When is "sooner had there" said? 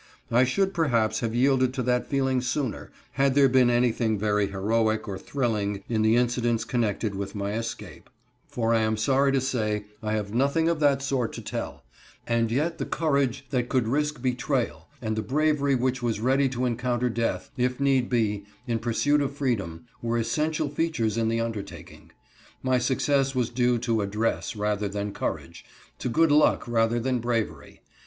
2.41-3.47